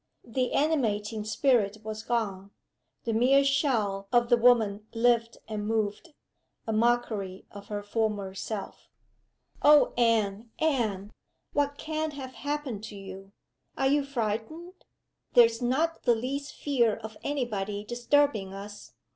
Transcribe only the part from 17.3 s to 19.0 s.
body disturbing us.